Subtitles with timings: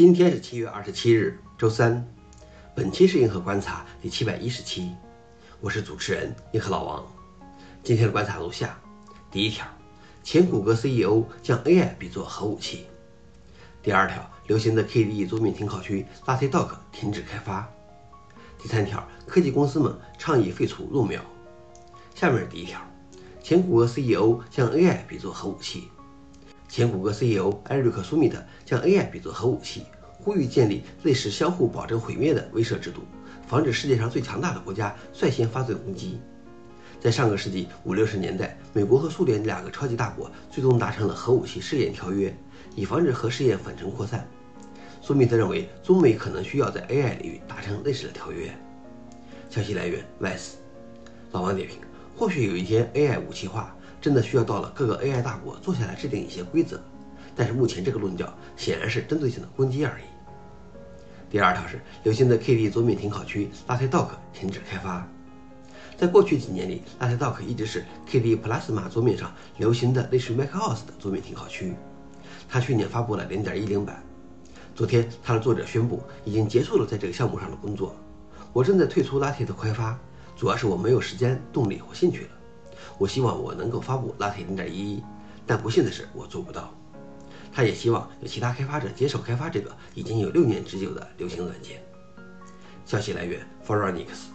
[0.00, 2.08] 今天是七月二十七日，周三。
[2.74, 4.94] 本期是银河观察第七百一十期，
[5.60, 7.06] 我是主持人银河老王。
[7.82, 8.80] 今天的观察如下：
[9.30, 9.66] 第一条，
[10.22, 12.86] 前谷歌 CEO 将 AI 比作核武器；
[13.82, 17.66] 第二条，流行的 KDE 桌面停靠区 LaTeDock 停止开发；
[18.58, 21.20] 第三条，科技公司们倡议废除入秒。
[22.14, 22.80] 下面是第一条，
[23.42, 25.90] 前谷歌 CEO 将 AI 比作核武器。
[26.70, 29.82] 前谷歌 CEO 艾瑞克·苏密特将 AI 比作核武器，
[30.20, 33.00] 呼吁建立类似相互保证毁灭的威慑制度，
[33.48, 36.20] 防止世界上最强大的国家率先发动攻击。
[37.00, 42.32] 在上个世纪五六十年代，美国和苏联两个超级大国最终达成了核武器试验条约，
[42.76, 44.24] 以防止核试验粉尘扩散。
[45.02, 48.48] 苏密特认为，中美可能需要在 AI 领域达成类似的条约。
[49.48, 50.52] 消息来源：Vice。
[51.32, 51.78] 老王点评：
[52.16, 53.74] 或许有一天 AI 武器化。
[54.00, 56.80] 真的需要到了各个 AI 大国坐下来制定一些规则，
[57.36, 60.04] 但是目前这个论调显然是针对性的攻击而已。
[61.30, 65.06] 第二条是流行的 KDE 桌面停靠区 LaTeDock 停止开发。
[65.96, 71.74] 在过去几年里，LaTeDock 一直是 KDE Plasma 桌面上流行的类似于 macOS 的桌面停靠区。
[72.48, 74.02] 它去年发布了0.10版，
[74.74, 77.94] 昨天它的作者宣布已经结束了在这个项目上的工作。
[78.52, 79.96] 我正在退出 Late 的开发，
[80.36, 82.30] 主要是我没有时间、动力或兴趣了。
[82.98, 85.02] 我希望我能够发布 Latte 0.11，
[85.46, 86.74] 但不幸的是我做不到。
[87.52, 91.82] 他也希望有其他开发者接手开发这个已经有六年之久的流行软件。
[92.84, 94.30] 消息来源 f o r u n i x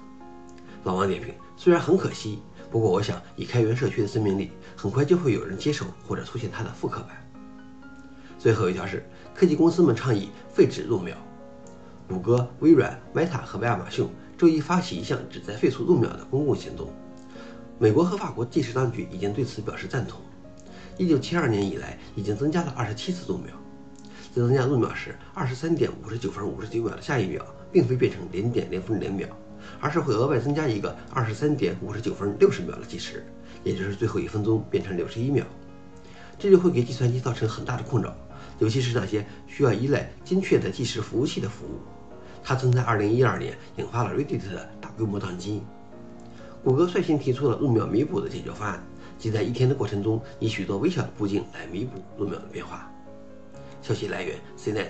[0.83, 7.15] 老王点评：虽然很可惜，不过我想以开源社区的生命力，很快就会有人接手或者出现它的复刻版。
[8.37, 11.15] 最后一条是科技公司们倡议废止入秒。
[12.07, 16.93] 谷歌、微软、Meta 和亚马逊周一发起一项旨在废除入秒的公共行动。
[17.77, 20.21] 美国和法国计时当局已经对此表示赞同。
[20.97, 23.53] 一九七二年以来，已经增加了二十七次入秒。
[24.33, 29.27] 在增加入秒时，二十三点五十九分五十九秒的下一秒，并非变成零点零分零秒，
[29.81, 33.25] 而是会额外增加一个二十三点五十九分六十秒的计时，
[33.65, 35.45] 也就是最后一分钟变成六十一秒。
[36.39, 38.15] 这就会给计算机造成很大的困扰，
[38.59, 41.79] 尤其是那些需要依赖精确的计时服务器的服务。
[42.41, 45.61] 它曾在二零一二年引发了 Reddit 的大规模宕机。
[46.65, 48.83] 谷歌率先提出了入秒弥补的解决方案，
[49.19, 52.91] 即在一天的过程中以许多微小的步径来弥补入秒的变化。
[53.83, 54.87] 消息来源：CNET。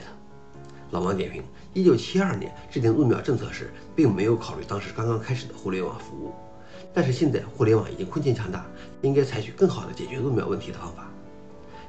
[0.91, 1.43] 老王点评：
[1.73, 6.31] 一九七二年制定入秒政策时，并没有考虑当时刚刚开始的互联网服务，
[6.93, 8.65] 但是现在互联网已经空前强大，
[9.01, 11.11] 应该采取更好的解决入秒问题的方法。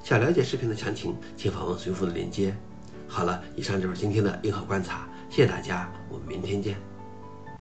[0.02, 2.52] 想了解视频的详情，请访问随附的链接。
[3.06, 6.95] 好了，以上就是今天的硬核观察，谢谢大家，我们明天见。